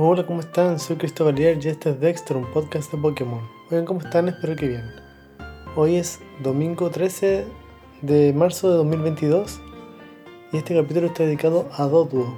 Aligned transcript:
Hola, 0.00 0.24
¿cómo 0.24 0.38
están? 0.38 0.78
Soy 0.78 0.94
Cristóbal 0.94 1.40
y 1.40 1.44
este 1.44 1.90
es 1.90 1.98
Dexter, 1.98 2.36
un 2.36 2.48
podcast 2.52 2.92
de 2.92 2.98
Pokémon. 2.98 3.40
Oigan, 3.68 3.84
¿cómo 3.84 3.98
están? 3.98 4.28
Espero 4.28 4.54
que 4.54 4.68
bien. 4.68 4.84
Hoy 5.74 5.96
es 5.96 6.20
domingo 6.40 6.88
13 6.88 7.44
de 8.02 8.32
marzo 8.32 8.70
de 8.70 8.76
2022 8.76 9.60
y 10.52 10.56
este 10.58 10.76
capítulo 10.76 11.08
está 11.08 11.24
dedicado 11.24 11.68
a 11.72 11.82
Doduo, 11.86 12.32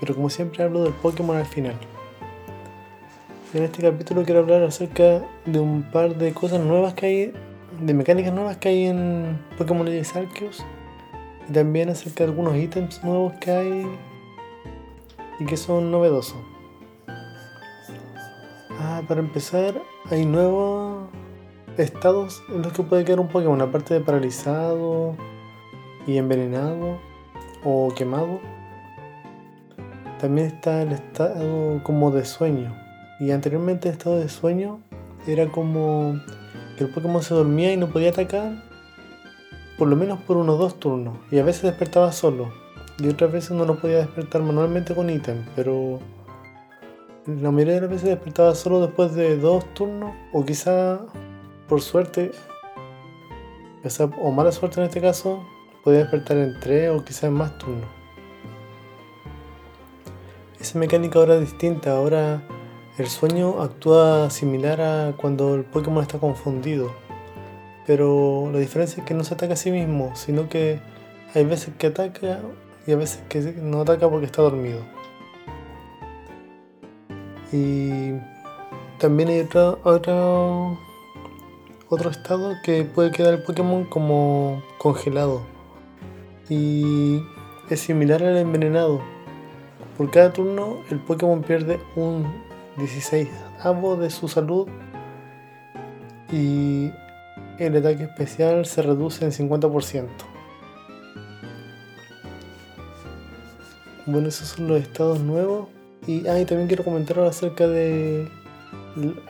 pero 0.00 0.16
como 0.16 0.28
siempre 0.30 0.64
hablo 0.64 0.82
del 0.82 0.94
Pokémon 0.94 1.36
al 1.36 1.46
final. 1.46 1.76
En 3.54 3.62
este 3.62 3.82
capítulo 3.82 4.24
quiero 4.24 4.40
hablar 4.40 4.64
acerca 4.64 5.24
de 5.44 5.60
un 5.60 5.88
par 5.92 6.16
de 6.16 6.34
cosas 6.34 6.58
nuevas 6.58 6.94
que 6.94 7.06
hay, 7.06 7.32
de 7.82 7.94
mecánicas 7.94 8.32
nuevas 8.34 8.56
que 8.56 8.70
hay 8.70 8.86
en 8.86 9.38
Pokémon 9.56 9.86
Legends 9.86 10.16
Arceus 10.16 10.64
y 11.48 11.52
también 11.52 11.88
acerca 11.88 12.24
de 12.24 12.30
algunos 12.30 12.56
ítems 12.56 13.04
nuevos 13.04 13.32
que 13.34 13.52
hay 13.52 13.86
y 15.38 15.46
que 15.46 15.56
son 15.56 15.92
novedosos. 15.92 16.55
Para 19.02 19.20
empezar, 19.20 19.74
hay 20.10 20.24
nuevos 20.24 21.08
estados 21.76 22.42
en 22.48 22.62
los 22.62 22.72
que 22.72 22.82
puede 22.82 23.04
quedar 23.04 23.20
un 23.20 23.28
Pokémon, 23.28 23.60
aparte 23.60 23.92
de 23.92 24.00
paralizado 24.00 25.14
y 26.06 26.16
envenenado 26.16 26.98
o 27.62 27.92
quemado. 27.94 28.40
También 30.18 30.46
está 30.46 30.82
el 30.82 30.92
estado 30.92 31.82
como 31.84 32.10
de 32.10 32.24
sueño. 32.24 32.74
Y 33.20 33.32
anteriormente 33.32 33.88
el 33.88 33.96
estado 33.96 34.18
de 34.18 34.30
sueño 34.30 34.80
era 35.26 35.46
como 35.48 36.18
que 36.78 36.84
el 36.84 36.90
Pokémon 36.90 37.22
se 37.22 37.34
dormía 37.34 37.72
y 37.72 37.76
no 37.76 37.88
podía 37.88 38.10
atacar 38.10 38.64
por 39.76 39.88
lo 39.88 39.96
menos 39.96 40.20
por 40.20 40.38
unos 40.38 40.58
dos 40.58 40.80
turnos. 40.80 41.18
Y 41.30 41.38
a 41.38 41.44
veces 41.44 41.64
despertaba 41.64 42.12
solo. 42.12 42.50
Y 42.98 43.08
otras 43.08 43.30
veces 43.30 43.50
no 43.50 43.66
lo 43.66 43.78
podía 43.78 43.98
despertar 43.98 44.42
manualmente 44.42 44.94
con 44.94 45.10
ítem, 45.10 45.44
pero 45.54 46.00
la 47.26 47.50
mayoría 47.50 47.74
de 47.74 47.80
las 47.82 47.90
veces 47.90 48.08
despertaba 48.08 48.54
solo 48.54 48.80
después 48.80 49.14
de 49.14 49.36
dos 49.36 49.64
turnos, 49.74 50.14
o 50.32 50.44
quizá 50.44 51.00
por 51.68 51.82
suerte, 51.82 52.30
o 54.20 54.30
mala 54.30 54.52
suerte 54.52 54.80
en 54.80 54.86
este 54.86 55.00
caso, 55.00 55.44
podía 55.82 56.00
despertar 56.00 56.36
en 56.36 56.58
tres 56.60 56.90
o 56.90 57.04
quizá 57.04 57.26
en 57.26 57.32
más 57.34 57.58
turnos. 57.58 57.88
Esa 60.60 60.78
mecánica 60.78 61.18
ahora 61.18 61.34
es 61.34 61.40
distinta, 61.40 61.96
ahora 61.96 62.42
el 62.98 63.08
sueño 63.08 63.60
actúa 63.60 64.30
similar 64.30 64.80
a 64.80 65.14
cuando 65.16 65.54
el 65.54 65.64
Pokémon 65.64 66.02
está 66.02 66.18
confundido. 66.18 66.92
Pero 67.86 68.50
la 68.52 68.58
diferencia 68.58 69.00
es 69.00 69.06
que 69.06 69.14
no 69.14 69.22
se 69.22 69.34
ataca 69.34 69.52
a 69.52 69.56
sí 69.56 69.70
mismo, 69.70 70.12
sino 70.16 70.48
que 70.48 70.80
hay 71.34 71.44
veces 71.44 71.74
que 71.78 71.88
ataca 71.88 72.40
y 72.86 72.92
a 72.92 72.96
veces 72.96 73.22
que 73.28 73.40
no 73.40 73.82
ataca 73.82 74.08
porque 74.08 74.26
está 74.26 74.42
dormido. 74.42 74.80
Y 77.52 78.12
también 78.98 79.28
hay 79.28 79.40
otro, 79.40 79.78
otro, 79.84 80.78
otro 81.88 82.10
estado 82.10 82.54
que 82.64 82.84
puede 82.84 83.10
quedar 83.10 83.34
el 83.34 83.42
Pokémon 83.42 83.84
como 83.84 84.62
congelado. 84.78 85.42
Y 86.48 87.22
es 87.70 87.80
similar 87.80 88.22
al 88.22 88.36
envenenado. 88.36 89.00
Por 89.96 90.10
cada 90.10 90.32
turno 90.32 90.78
el 90.90 90.98
Pokémon 91.00 91.42
pierde 91.42 91.80
un 91.94 92.26
16 92.76 93.28
avo 93.62 93.96
de 93.96 94.10
su 94.10 94.28
salud 94.28 94.68
y 96.30 96.90
el 97.58 97.76
ataque 97.76 98.04
especial 98.04 98.66
se 98.66 98.82
reduce 98.82 99.24
en 99.24 99.32
50%. 99.32 100.08
Bueno, 104.06 104.28
esos 104.28 104.48
son 104.48 104.68
los 104.68 104.80
estados 104.80 105.20
nuevos. 105.20 105.68
Y, 106.06 106.26
ah, 106.28 106.44
también 106.46 106.68
quiero 106.68 106.84
comentar 106.84 107.18
acerca 107.20 107.66
de 107.66 108.28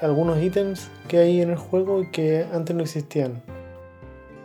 algunos 0.02 0.40
ítems 0.42 0.90
que 1.08 1.18
hay 1.18 1.40
en 1.40 1.50
el 1.50 1.56
juego 1.56 2.02
que 2.12 2.46
antes 2.52 2.76
no 2.76 2.82
existían. 2.82 3.42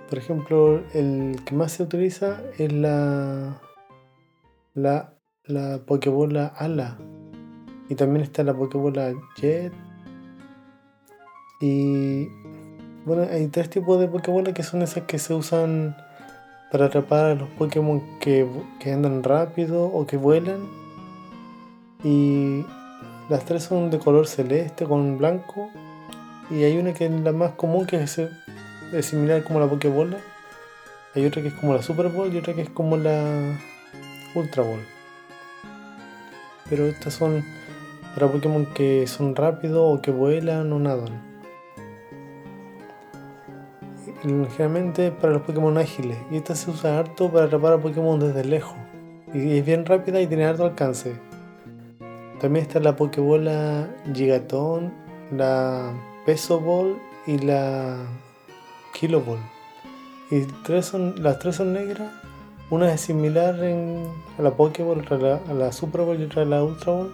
Por 0.10 0.18
ejemplo, 0.18 0.82
el 0.94 1.42
que 1.46 1.56
más 1.56 1.74
se 1.74 1.84
utiliza 1.84 2.42
es 2.58 2.72
la, 2.72 3.62
la, 4.74 5.14
la 5.44 5.80
Pokébola 5.86 6.48
Ala. 6.48 6.98
Y 7.90 7.96
también 7.96 8.24
está 8.24 8.44
la 8.44 8.54
Pokébola 8.54 9.14
Jet. 9.38 9.74
Y 11.60 12.28
bueno, 13.06 13.28
hay 13.30 13.48
tres 13.48 13.70
tipos 13.70 14.00
de 14.00 14.08
Pokébola 14.08 14.54
que 14.54 14.64
son 14.64 14.82
esas 14.82 15.04
que 15.04 15.20
se 15.20 15.34
usan 15.34 15.98
para 16.72 16.86
atrapar 16.86 17.26
a 17.26 17.36
los 17.36 17.50
Pokémon 17.50 18.02
que, 18.20 18.48
que 18.80 18.94
andan 18.94 19.22
rápido 19.22 19.86
o 19.86 20.08
que 20.08 20.16
vuelan 20.16 20.81
y 22.04 22.66
las 23.30 23.46
tres 23.46 23.64
son 23.64 23.90
de 23.90 24.00
color 24.00 24.28
celeste 24.28 24.86
con 24.86 25.18
blanco. 25.18 25.70
Y 26.50 26.64
hay 26.64 26.78
una 26.78 26.94
que 26.94 27.06
es 27.06 27.12
la 27.12 27.32
más 27.32 27.52
común, 27.52 27.86
que 27.86 28.02
es, 28.04 28.20
similar 29.06 29.44
como 29.44 29.60
la 29.60 29.68
Pokébola. 29.68 30.18
Hay 31.16 31.26
otra 31.26 31.42
que 31.42 31.50
es 31.50 31.54
como 31.54 31.74
la 31.74 31.82
Super 31.82 32.10
Bowl 32.10 32.34
y 32.34 32.38
otra 32.38 32.54
que 32.54 32.62
es 32.62 32.70
como 32.70 32.98
la 32.98 33.58
Ultra 34.36 34.64
Ball. 34.64 34.86
Pero 36.70 36.86
estas 36.86 37.14
son 37.14 37.44
para 38.14 38.28
Pokémon 38.28 38.66
que 38.66 39.08
son 39.08 39.36
rápidos 39.36 39.98
o 39.98 40.02
que 40.02 40.12
vuelan 40.12 40.72
o 40.74 40.80
nadan. 40.80 41.32
Generalmente 44.24 45.12
para 45.12 45.34
los 45.34 45.42
Pokémon 45.44 45.78
ágiles. 45.78 46.18
Y 46.32 46.38
esta 46.38 46.56
se 46.56 46.70
usa 46.70 47.00
harto 47.00 47.32
para 47.32 47.46
atrapar 47.46 47.74
a 47.74 47.78
Pokémon 47.78 48.20
desde 48.20 48.44
lejos. 48.44 48.78
Y 49.34 49.58
es 49.58 49.66
bien 49.66 49.86
rápida 49.86 50.20
y 50.20 50.28
tiene 50.28 50.46
harto 50.46 50.66
alcance. 50.66 51.31
También 52.42 52.66
está 52.66 52.80
la 52.80 52.96
Pokébola 52.96 53.88
Gigaton, 54.16 54.92
la 55.32 55.94
Peso 56.26 56.60
Ball 56.60 56.98
y 57.28 57.38
la 57.38 57.98
Kilo 59.00 59.22
Ball. 59.22 59.38
Y 60.32 60.48
tres 60.64 60.88
son, 60.88 61.22
las 61.22 61.38
tres 61.38 61.58
son 61.58 61.74
negras. 61.74 62.12
Una 62.72 62.92
es 62.92 63.02
similar 63.02 63.60
a 63.60 64.42
la 64.42 64.52
Pokéball, 64.56 65.02
otra 65.02 65.40
a 65.48 65.54
la, 65.54 65.72
Super 65.72 66.02
Ball 66.02 66.20
y 66.20 66.24
otra 66.24 66.42
a 66.42 66.46
la 66.46 66.64
Ultra 66.64 66.94
Ball. 66.94 67.14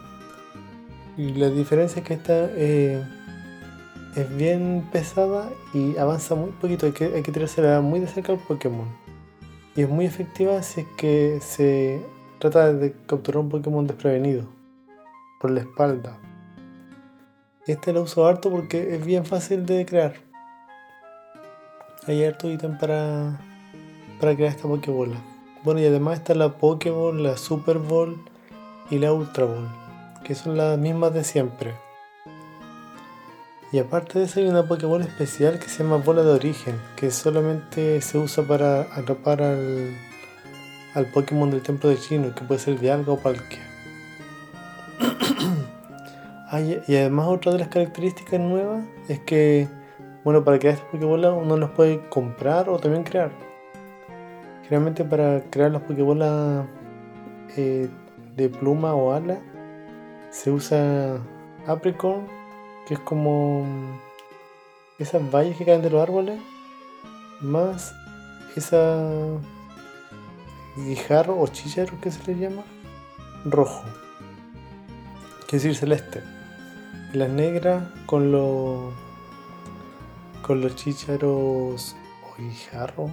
Y 1.17 1.33
la 1.33 1.49
diferencia 1.49 2.01
es 2.01 2.07
que 2.07 2.13
esta 2.13 2.49
eh, 2.55 3.03
es 4.15 4.37
bien 4.37 4.87
pesada 4.93 5.49
y 5.73 5.97
avanza 5.97 6.35
muy 6.35 6.51
poquito. 6.51 6.85
Hay 6.85 6.93
que, 6.93 7.03
hay 7.03 7.21
que 7.21 7.33
tirársela 7.33 7.81
muy 7.81 7.99
de 7.99 8.07
cerca 8.07 8.31
al 8.31 8.39
Pokémon. 8.39 8.87
Y 9.75 9.81
es 9.81 9.89
muy 9.89 10.05
efectiva 10.05 10.63
si 10.63 10.81
es 10.81 10.87
que 10.95 11.39
se 11.41 12.01
trata 12.39 12.71
de 12.71 12.93
capturar 13.07 13.39
un 13.39 13.49
Pokémon 13.49 13.85
desprevenido 13.85 14.56
por 15.39 15.51
la 15.51 15.61
espalda. 15.61 16.17
Este 17.65 17.91
lo 17.91 18.03
uso 18.03 18.25
harto 18.25 18.49
porque 18.49 18.95
es 18.95 19.05
bien 19.05 19.25
fácil 19.25 19.65
de 19.65 19.85
crear. 19.85 20.15
Hay 22.07 22.23
harto 22.23 22.49
ítem 22.49 22.77
para, 22.77 23.39
para 24.19 24.35
crear 24.35 24.51
esta 24.51 24.67
Pokébola. 24.67 25.17
Bueno, 25.63 25.81
y 25.81 25.85
además 25.85 26.19
está 26.19 26.33
la 26.33 26.57
Pokéball, 26.57 27.21
la 27.21 27.35
Super 27.35 27.77
Ball 27.77 28.15
y 28.89 28.99
la 28.99 29.11
Ultra 29.11 29.45
Ball, 29.45 29.67
que 30.23 30.33
son 30.33 30.55
las 30.55 30.77
mismas 30.77 31.13
de 31.13 31.25
siempre. 31.25 31.75
Y 33.73 33.79
aparte 33.79 34.19
de 34.19 34.25
eso 34.25 34.39
hay 34.39 34.47
una 34.47 34.65
Pokéball 34.65 35.01
especial 35.01 35.59
que 35.59 35.67
se 35.67 35.83
llama 35.83 35.97
Bola 35.97 36.23
de 36.23 36.31
Origen, 36.31 36.79
que 36.95 37.11
solamente 37.11 37.99
se 37.99 38.17
usa 38.17 38.45
para 38.45 38.83
atrapar 38.95 39.41
al, 39.41 39.93
al 40.93 41.05
Pokémon 41.07 41.51
del 41.51 41.63
Templo 41.63 41.89
de 41.89 41.97
Chino, 41.97 42.33
que 42.33 42.45
puede 42.45 42.61
ser 42.61 42.79
de 42.79 42.91
algo 42.91 43.13
o 43.15 43.19
Palkia. 43.19 43.76
Ah, 46.49 46.61
y 46.61 46.95
además 46.95 47.27
otra 47.27 47.51
de 47.51 47.59
las 47.59 47.67
características 47.67 48.39
nuevas 48.39 48.81
es 49.09 49.19
que, 49.19 49.67
bueno, 50.23 50.45
para 50.45 50.57
crear 50.57 50.75
estas 50.75 50.89
Pokébolas 50.91 51.33
uno 51.35 51.57
las 51.57 51.71
puede 51.71 52.07
comprar 52.07 52.69
o 52.69 52.79
también 52.79 53.03
crear. 53.03 53.31
Generalmente 54.63 55.03
para 55.03 55.41
crear 55.49 55.71
las 55.71 55.81
Pokébolas 55.81 56.65
eh, 57.57 57.89
de 58.37 58.47
pluma 58.47 58.95
o 58.95 59.11
ala 59.11 59.39
se 60.29 60.49
usa 60.49 61.17
Apricorn, 61.65 62.25
que 62.87 62.93
es 62.93 62.99
como 63.01 63.65
esas 64.99 65.29
vallas 65.29 65.57
que 65.57 65.65
caen 65.65 65.81
de 65.81 65.89
los 65.89 66.01
árboles, 66.01 66.39
más 67.41 67.93
esa 68.55 69.05
guijarro 70.77 71.37
o 71.41 71.47
chícharo 71.47 71.99
que 71.99 72.09
se 72.09 72.23
le 72.31 72.39
llama, 72.39 72.63
rojo, 73.43 73.83
que 75.45 75.57
es 75.57 75.63
decir 75.63 75.75
celeste 75.77 76.36
las 77.13 77.29
negras 77.29 77.83
con 78.05 78.31
los 78.31 78.93
con 80.41 80.61
los 80.61 80.75
chícharos 80.75 81.95
o 82.23 82.41
guijarro, 82.41 83.07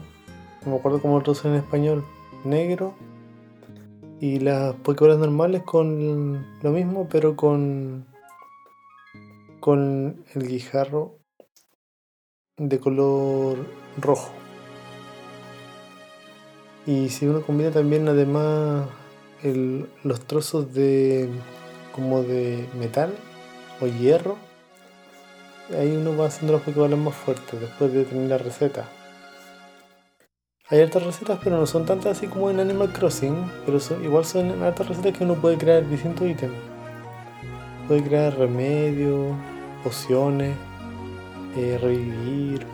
no 0.65 0.73
me 0.73 0.77
acuerdo 0.77 1.01
cómo 1.01 1.21
traducen 1.21 1.53
en 1.53 1.59
español, 1.59 2.05
negro 2.45 2.95
y 4.21 4.39
las 4.39 4.75
pokébolas 4.77 5.19
normales 5.19 5.63
con 5.63 6.45
lo 6.63 6.71
mismo 6.71 7.09
pero 7.11 7.35
con 7.37 8.07
con 9.61 10.25
el 10.35 10.47
guijarro 10.47 11.19
de 12.57 12.79
color 12.79 13.59
rojo. 13.97 14.31
Y 16.87 17.09
si 17.09 17.27
uno 17.27 17.41
combina 17.43 17.71
también 17.71 18.07
además 18.09 18.87
los 20.03 20.21
trozos 20.21 20.73
de 20.75 21.29
como 21.93 22.23
de 22.23 22.67
metal 22.79 23.15
hierro. 23.87 24.37
Ahí 25.79 25.97
uno 25.97 26.17
va 26.17 26.27
haciendo 26.27 26.53
los 26.53 26.63
Pokéballs 26.63 26.97
más 26.99 27.15
fuertes 27.15 27.61
después 27.61 27.93
de 27.93 28.05
tener 28.05 28.29
la 28.29 28.39
receta. 28.39 28.89
Hay 30.69 30.81
hartas 30.81 31.03
recetas, 31.03 31.39
pero 31.45 31.59
no 31.59 31.67
son 31.67 31.85
tantas 31.85 32.17
así 32.17 32.27
como 32.27 32.51
en 32.51 32.59
Animal 32.59 32.91
Crossing, 32.91 33.51
pero 33.67 33.79
igual 34.03 34.25
son 34.25 34.63
hartas 34.63 34.89
recetas 34.89 35.19
que 35.19 35.25
uno 35.25 35.35
puede 35.35 35.59
crear 35.59 35.87
distintos 35.89 36.27
ítems. 36.27 36.55
Puede 37.87 38.03
crear 38.03 38.35
remedios, 38.39 39.37
pociones, 39.83 40.57
eh, 41.57 41.79
revivir. 41.81 42.67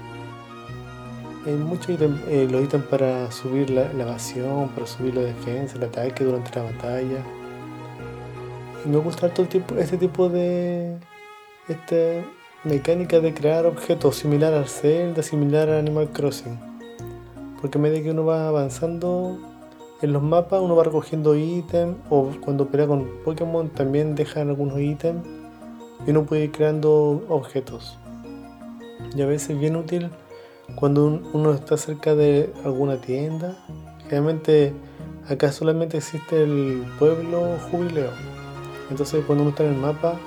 Hay 1.46 1.54
muchos 1.54 1.90
ítems, 1.90 2.20
eh, 2.28 2.46
los 2.48 2.62
ítems 2.62 2.84
para 2.84 3.30
subir 3.32 3.70
la, 3.70 3.90
evasión, 3.90 4.68
para 4.68 4.86
subir 4.86 5.16
la 5.16 5.22
defensa, 5.22 5.76
el 5.76 5.82
ataque 5.82 6.24
durante 6.24 6.54
la 6.54 6.62
batalla. 6.62 7.24
Y 8.84 8.88
me 8.88 8.98
gusta 8.98 9.28
todo 9.28 9.46
tipo, 9.46 9.74
este 9.76 9.96
tipo 9.96 10.28
de 10.28 10.96
esta 11.68 11.96
mecánica 12.64 13.20
de 13.20 13.34
crear 13.34 13.66
objetos 13.66 14.16
similar 14.16 14.54
al 14.54 14.68
Zelda, 14.68 15.22
similar 15.22 15.68
a 15.68 15.78
Animal 15.78 16.10
Crossing. 16.10 16.58
Porque 17.60 17.78
a 17.78 17.80
medida 17.80 18.02
que 18.02 18.10
uno 18.10 18.24
va 18.24 18.48
avanzando 18.48 19.38
en 20.02 20.12
los 20.12 20.22
mapas, 20.22 20.60
uno 20.62 20.74
va 20.76 20.84
recogiendo 20.84 21.36
ítems, 21.36 21.96
o 22.08 22.30
cuando 22.40 22.68
pelea 22.68 22.86
con 22.86 23.06
Pokémon 23.24 23.68
también 23.68 24.14
dejan 24.14 24.48
algunos 24.48 24.80
ítems, 24.80 25.26
y 26.06 26.10
uno 26.10 26.24
puede 26.24 26.44
ir 26.44 26.52
creando 26.52 27.22
objetos. 27.28 27.98
Y 29.14 29.22
a 29.22 29.26
veces 29.26 29.50
es 29.50 29.58
bien 29.58 29.76
útil 29.76 30.08
cuando 30.74 31.20
uno 31.32 31.52
está 31.52 31.76
cerca 31.76 32.14
de 32.14 32.52
alguna 32.64 33.00
tienda. 33.00 33.56
Generalmente 34.04 34.72
acá 35.28 35.52
solamente 35.52 35.98
existe 35.98 36.42
el 36.42 36.84
pueblo 36.98 37.58
jubileo. 37.70 38.10
Entonces 38.90 39.24
cuando 39.24 39.42
uno 39.42 39.50
está 39.50 39.64
en 39.64 39.74
el 39.74 39.80
mapa, 39.80 40.18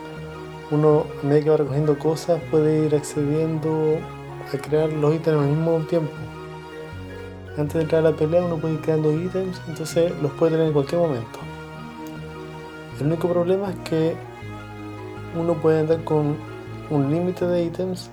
uno 0.71 1.06
a 1.21 1.25
medida 1.25 1.44
que 1.44 1.50
va 1.51 1.57
recogiendo 1.57 2.00
cosas 2.00 2.42
puede 2.50 2.86
ir 2.86 2.95
accediendo 2.95 3.98
a 4.51 4.57
crear 4.57 4.89
los 4.89 5.13
ítems 5.13 5.42
al 5.42 5.50
mismo 5.50 5.80
tiempo. 5.81 6.12
Antes 7.57 7.75
de 7.75 7.81
entrar 7.81 8.06
a 8.06 8.10
la 8.10 8.15
pelea 8.15 8.44
uno 8.44 8.57
puede 8.57 8.75
ir 8.75 8.81
creando 8.81 9.12
ítems, 9.12 9.62
entonces 9.68 10.12
los 10.21 10.31
puede 10.31 10.54
tener 10.54 10.68
en 10.68 10.74
cualquier 10.74 11.01
momento. 11.01 11.39
El 13.00 13.07
único 13.07 13.27
problema 13.27 13.69
es 13.69 13.77
que 13.89 14.15
uno 15.38 15.54
puede 15.56 15.81
andar 15.81 16.04
con 16.04 16.38
un 16.89 17.12
límite 17.12 17.45
de 17.45 17.63
ítems 17.66 18.09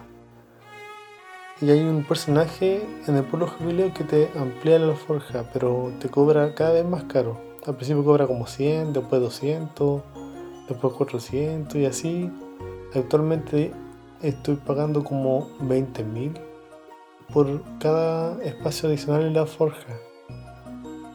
y 1.62 1.70
hay 1.70 1.80
un 1.80 2.04
personaje 2.04 2.86
en 3.06 3.16
el 3.16 3.24
pueblo 3.24 3.46
jubileo 3.46 3.92
que 3.92 4.04
te 4.04 4.30
amplía 4.38 4.78
la 4.78 4.86
alforja, 4.86 5.44
pero 5.52 5.92
te 6.00 6.08
cobra 6.08 6.54
cada 6.54 6.72
vez 6.72 6.86
más 6.86 7.04
caro. 7.04 7.38
Al 7.66 7.76
principio 7.76 8.02
cobra 8.02 8.26
como 8.26 8.46
100, 8.46 8.94
después 8.94 9.20
200, 9.20 10.02
después 10.70 10.94
400 10.94 11.76
y 11.76 11.84
así. 11.84 12.30
Actualmente 12.94 13.72
estoy 14.22 14.56
pagando 14.56 15.04
como 15.04 15.48
20.000 15.60 16.40
por 17.32 17.62
cada 17.78 18.42
espacio 18.42 18.88
adicional 18.88 19.22
en 19.22 19.34
la 19.34 19.46
forja. 19.46 19.98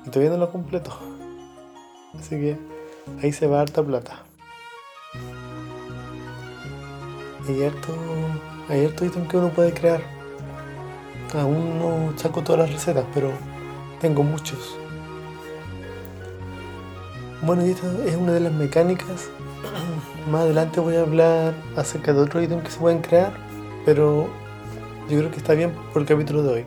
Y 0.05 0.09
todavía 0.09 0.31
no 0.31 0.37
lo 0.37 0.51
completo. 0.51 0.91
Así 2.17 2.35
que 2.35 2.57
ahí 3.21 3.31
se 3.31 3.47
va 3.47 3.61
harta 3.61 3.83
plata. 3.83 4.23
Hay 7.47 7.63
harto, 7.63 7.93
hay 8.69 8.85
harto 8.85 9.05
ítem 9.05 9.27
que 9.27 9.37
uno 9.37 9.49
puede 9.49 9.73
crear. 9.73 10.01
Aún 11.33 11.79
no 11.79 12.17
saco 12.17 12.41
todas 12.41 12.61
las 12.61 12.71
recetas, 12.71 13.05
pero 13.13 13.31
tengo 13.99 14.23
muchos. 14.23 14.77
Bueno, 17.45 17.63
y 17.63 17.69
esta 17.69 17.85
es 18.07 18.15
una 18.15 18.31
de 18.31 18.39
las 18.39 18.51
mecánicas. 18.51 19.29
Más 20.31 20.41
adelante 20.41 20.79
voy 20.79 20.95
a 20.95 21.01
hablar 21.01 21.53
acerca 21.75 22.11
de 22.11 22.21
otros 22.21 22.43
ítems 22.43 22.63
que 22.63 22.71
se 22.71 22.79
pueden 22.79 23.03
crear, 23.03 23.33
pero 23.85 24.27
yo 25.07 25.19
creo 25.19 25.29
que 25.29 25.37
está 25.37 25.53
bien 25.53 25.71
por 25.93 26.01
el 26.01 26.07
capítulo 26.07 26.41
de 26.41 26.51
hoy. 26.51 26.65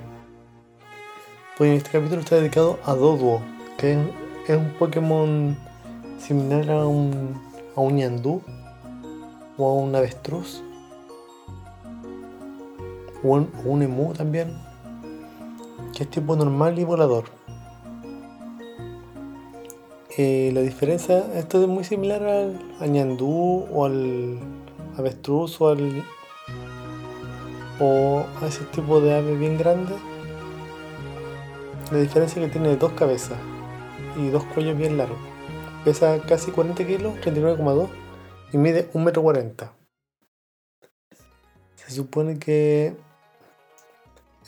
Pues 1.57 1.79
este 1.79 1.91
capítulo 1.91 2.21
está 2.21 2.37
dedicado 2.37 2.79
a 2.85 2.95
Doduo, 2.95 3.43
que 3.77 3.99
es 4.47 4.57
un 4.57 4.73
Pokémon 4.79 5.59
similar 6.17 6.71
a 6.71 6.87
un, 6.87 7.43
a 7.75 7.81
un 7.81 7.97
Ñandú 7.97 8.41
o 9.57 9.69
a 9.69 9.75
un 9.75 9.97
avestruz 9.97 10.63
o 13.25 13.45
un, 13.65 13.83
emu 13.83 14.13
también, 14.13 14.57
que 15.93 16.05
es 16.05 16.11
tipo 16.11 16.37
normal 16.37 16.79
y 16.79 16.85
volador. 16.85 17.25
Eh, 20.21 20.51
la 20.53 20.63
diferencia, 20.63 21.25
esto 21.37 21.63
es 21.63 21.69
muy 21.69 21.85
similar 21.85 22.25
al, 22.25 22.91
ñandú 22.91 23.69
o 23.73 23.85
al 23.85 24.41
avestruz 24.97 25.61
o 25.61 25.69
al 25.69 26.05
o 27.79 28.27
a 28.43 28.47
ese 28.49 28.65
tipo 28.65 29.01
de 29.01 29.15
ave 29.15 29.37
bien 29.37 29.57
grande. 29.57 29.95
La 31.93 31.99
diferencia 31.99 32.43
es 32.43 32.49
que 32.49 32.59
tiene 32.59 32.75
dos 32.75 32.95
cabezas 32.95 33.39
y 34.17 34.29
dos 34.31 34.43
cuellos 34.47 34.77
bien 34.77 34.97
largos. 34.97 35.21
Pesa 35.85 36.21
casi 36.27 36.51
40 36.51 36.85
kilos, 36.85 37.15
39,2 37.21 37.87
y 38.53 38.59
mide 38.59 38.91
1,40 38.95 39.37
m. 39.39 39.71
Se 41.77 41.93
supone 41.93 42.41
que 42.41 42.97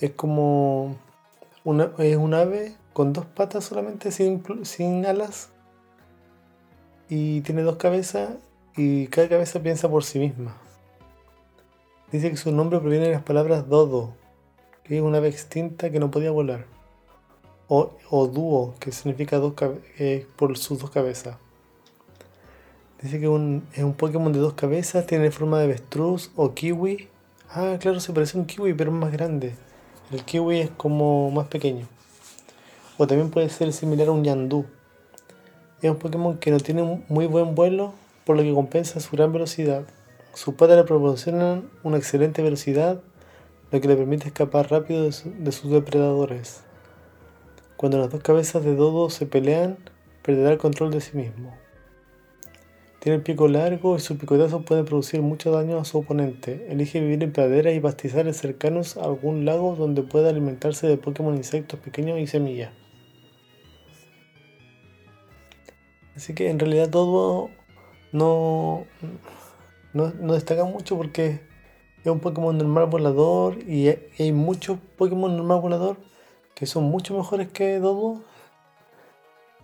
es 0.01 0.11
como 0.17 0.97
una, 1.63 1.93
es 1.99 2.17
un 2.17 2.35
ave 2.35 2.75
con 2.93 3.13
dos 3.13 3.25
patas 3.25 3.67
solamente, 3.67 4.11
sin, 4.11 4.43
sin 4.65 5.07
alas. 5.07 5.51
Y 7.11 7.41
tiene 7.41 7.63
dos 7.63 7.77
cabezas 7.77 8.31
y 8.77 9.09
cada 9.09 9.29
cabeza 9.29 9.61
piensa 9.61 9.91
por 9.91 10.05
sí 10.05 10.21
misma. 10.21 10.57
Dice 12.13 12.31
que 12.31 12.37
su 12.37 12.53
nombre 12.53 12.79
proviene 12.79 13.07
de 13.07 13.13
las 13.15 13.23
palabras 13.23 13.69
dodo, 13.69 14.15
que 14.85 14.97
es 14.97 15.03
una 15.03 15.19
ave 15.19 15.29
extinta 15.29 15.91
que 15.91 15.99
no 15.99 16.11
podía 16.11 16.31
volar. 16.31 16.67
O, 17.69 17.91
o 18.11 18.27
dúo, 18.29 18.75
que 18.79 18.93
significa 18.93 19.39
dos 19.39 19.55
eh, 19.99 20.27
por 20.37 20.57
sus 20.57 20.79
dos 20.79 20.91
cabezas. 20.91 21.37
Dice 23.03 23.19
que 23.19 23.27
es 23.27 23.83
un 23.85 23.95
Pokémon 23.97 24.33
de 24.33 24.39
dos 24.39 24.53
cabezas, 24.55 25.07
tiene 25.07 25.31
forma 25.31 25.59
de 25.59 25.65
avestruz 25.65 26.31
o 26.37 26.55
kiwi. 26.55 27.09
Ah, 27.51 27.77
claro, 27.81 27.99
se 27.99 28.13
parece 28.13 28.39
a 28.39 28.41
un 28.41 28.47
kiwi, 28.47 28.75
pero 28.75 28.93
es 28.93 28.97
más 28.97 29.11
grande. 29.11 29.55
El 30.13 30.25
kiwi 30.25 30.61
es 30.61 30.71
como 30.71 31.31
más 31.31 31.49
pequeño. 31.49 31.89
O 32.99 33.07
también 33.07 33.31
puede 33.31 33.49
ser 33.49 33.73
similar 33.73 34.09
a 34.09 34.13
un 34.13 34.23
yandú. 34.23 34.67
Es 35.83 35.91
un 35.91 35.97
Pokémon 35.97 36.37
que 36.37 36.51
no 36.51 36.61
tiene 36.61 36.83
un 36.83 37.05
muy 37.09 37.27
buen 37.27 37.55
vuelo, 37.55 37.95
por 38.27 38.37
lo 38.37 38.43
que 38.43 38.53
compensa 38.53 39.01
su 39.01 39.17
gran 39.17 39.33
velocidad. 39.33 39.85
Sus 40.35 40.55
patas 40.55 40.77
le 40.77 40.85
proporcionan 40.85 41.71
una 41.83 41.97
excelente 41.97 42.43
velocidad, 42.43 43.01
lo 43.73 43.81
que 43.81 43.89
le 43.89 43.97
permite 43.97 44.29
escapar 44.29 44.71
rápido 44.71 45.05
de, 45.05 45.13
sus 45.53 45.71
depredadores. 45.71 46.65
Cuando 47.79 47.97
las 47.97 48.11
dos 48.11 48.23
cabezas 48.23 48.63
de 48.63 48.75
Dodo 48.75 49.09
se 49.09 49.25
pelean, 49.25 49.79
perderá 50.23 50.53
el 50.53 50.59
control 50.59 50.91
de 50.91 51.01
sí 51.01 51.17
mismo. 51.17 51.57
Tiene 52.99 53.17
el 53.17 53.23
pico 53.23 53.49
largo 53.49 53.97
y 53.97 54.01
sus 54.01 54.19
picotazos 54.19 54.63
pueden 54.65 54.85
producir 54.85 55.23
mucho 55.23 55.51
daño 55.51 55.79
a 55.79 55.87
su 55.87 55.97
oponente. 55.97 56.67
Elige 56.69 57.01
vivir 57.01 57.23
en 57.23 57.33
praderas 57.33 57.75
y 57.75 57.81
pastizales 57.81 58.37
cercanos 58.37 58.99
a 58.99 59.05
algún 59.05 59.47
lago 59.47 59.77
donde 59.77 60.03
pueda 60.03 60.29
alimentarse 60.29 60.87
de 60.87 60.99
Pokémon 60.99 61.35
insectos 61.35 61.81
pequeños 61.81 62.19
y 62.19 62.27
semillas. 62.27 62.71
Así 66.21 66.35
que 66.35 66.51
en 66.51 66.59
realidad 66.59 66.91
todo 66.91 67.49
no, 68.13 68.85
no, 69.95 70.35
destaca 70.35 70.65
mucho 70.67 70.99
porque 70.99 71.41
es 72.05 72.07
un 72.13 72.21
Pokémon 72.21 72.59
normal 72.59 72.89
volador 72.91 73.57
y 73.67 73.89
hay 74.19 74.31
muchos 74.31 74.79
Pokémon 74.99 75.35
normal 75.35 75.63
volador 75.63 75.97
que 76.55 76.67
son 76.67 76.85
mucho 76.85 77.17
mejores 77.17 77.49
que 77.49 77.79
Dodo 77.79 78.21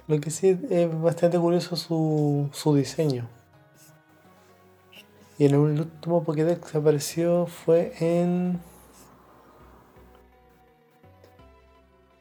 lo 0.08 0.18
que 0.18 0.30
sí 0.30 0.58
es 0.70 1.02
bastante 1.02 1.38
curioso 1.38 1.76
su, 1.76 2.48
su 2.54 2.74
diseño. 2.74 3.28
Y 5.36 5.44
el 5.44 5.56
último 5.56 6.24
Pokédex 6.24 6.72
que 6.72 6.78
apareció 6.78 7.44
fue 7.44 7.92
en. 8.00 8.62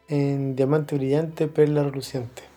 En 0.10 0.58
Diamante 0.58 0.96
Brillante, 0.98 1.48
Perla 1.48 1.84
Reluciente. 1.84 2.54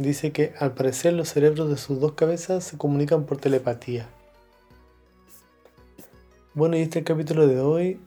Dice 0.00 0.32
que 0.32 0.54
al 0.58 0.72
parecer 0.72 1.12
los 1.12 1.28
cerebros 1.28 1.68
de 1.68 1.76
sus 1.76 2.00
dos 2.00 2.12
cabezas 2.12 2.64
se 2.64 2.78
comunican 2.78 3.26
por 3.26 3.36
telepatía. 3.36 4.08
Bueno, 6.54 6.78
y 6.78 6.80
este 6.80 7.00
es 7.00 7.02
el 7.02 7.04
capítulo 7.04 7.46
de 7.46 7.60
hoy. 7.60 8.00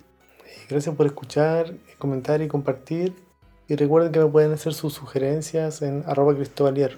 Gracias 0.68 0.96
por 0.96 1.06
escuchar, 1.06 1.76
comentar 2.00 2.42
y 2.42 2.48
compartir. 2.48 3.14
Y 3.68 3.76
recuerden 3.76 4.12
que 4.12 4.20
me 4.20 4.26
pueden 4.26 4.54
hacer 4.54 4.74
sus 4.74 4.92
sugerencias 4.92 5.84
en 5.84 6.04
arroba 6.08 6.34
cristobalier, 6.34 6.98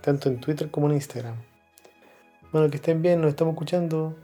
tanto 0.00 0.28
en 0.28 0.38
Twitter 0.38 0.70
como 0.70 0.86
en 0.86 0.94
Instagram. 0.94 1.34
Bueno, 2.52 2.70
que 2.70 2.76
estén 2.76 3.02
bien, 3.02 3.20
nos 3.20 3.30
estamos 3.30 3.54
escuchando. 3.54 4.14